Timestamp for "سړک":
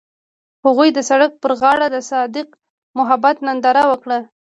1.09-1.31